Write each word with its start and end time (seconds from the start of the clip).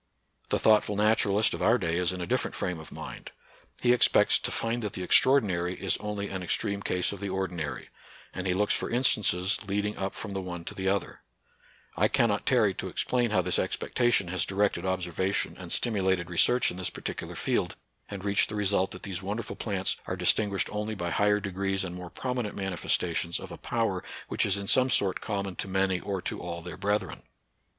The 0.49 0.57
thoughtful 0.57 0.95
naturalist 0.95 1.53
of 1.53 1.61
our 1.61 1.77
day 1.77 1.97
is 1.97 2.11
in 2.11 2.21
a 2.21 2.25
different 2.25 2.55
frame 2.55 2.79
of 2.79 2.91
mind. 2.91 3.29
He 3.81 3.93
ex 3.93 4.07
pects 4.07 4.41
to 4.41 4.49
find 4.51 4.81
that 4.81 4.93
the 4.93 5.03
extraordinary 5.03 5.75
is 5.75 5.95
only 5.97 6.27
an 6.27 6.41
extreme 6.41 6.81
case 6.81 7.11
of 7.11 7.19
the 7.19 7.29
ordinary; 7.29 7.89
and 8.33 8.47
he 8.47 8.55
looks 8.55 8.73
for 8.73 8.89
instances 8.89 9.59
leading 9.67 9.95
up 9.99 10.15
from 10.15 10.33
the 10.33 10.41
one 10.41 10.65
to 10.65 10.73
the 10.73 10.87
other, 10.87 11.19
I 11.95 12.07
cannot 12.07 12.47
tarry 12.47 12.73
to 12.73 12.87
explain 12.87 13.29
how 13.29 13.43
this 13.43 13.59
expectation 13.59 14.29
has 14.29 14.43
directed 14.43 14.87
observation 14.87 15.55
and 15.55 15.71
stimulated 15.71 16.31
research 16.31 16.71
in 16.71 16.77
this 16.77 16.89
particular 16.89 17.35
field, 17.35 17.75
and 18.09 18.25
reached 18.25 18.49
the 18.49 18.55
result 18.55 18.89
that 18.93 19.03
these 19.03 19.21
wonderful 19.21 19.55
plants 19.55 19.97
are 20.07 20.15
distinguished 20.15 20.67
only 20.71 20.95
by 20.95 21.11
higher 21.11 21.39
degrees 21.39 21.83
and 21.83 21.93
more 21.93 22.09
prominent 22.09 22.55
manifestations 22.55 23.39
of 23.39 23.51
a 23.51 23.57
power 23.59 24.03
which 24.29 24.47
is 24.47 24.57
in 24.57 24.67
some 24.67 24.89
sort 24.89 25.21
common 25.21 25.55
to 25.57 25.67
many 25.67 25.99
or 25.99 26.23
to 26.23 26.39
all 26.41 26.63
their 26.63 26.75
brethren. 26.75 27.21